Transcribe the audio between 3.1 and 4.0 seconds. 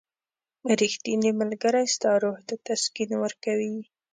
ورکوي.